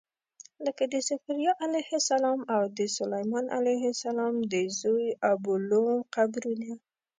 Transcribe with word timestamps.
لکه 0.65 0.83
د 0.93 0.95
ذکریا 1.09 1.51
علیه 1.65 1.89
السلام 2.01 2.39
او 2.53 2.61
د 2.77 2.79
سلیمان 2.97 3.45
علیه 3.57 3.83
السلام 3.93 4.35
د 4.51 4.53
زوی 4.79 5.07
ابولوم 5.31 5.89
قبرونه. 6.15 6.71